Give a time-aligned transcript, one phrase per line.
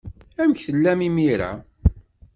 [0.41, 1.51] Amek tellam imir-a?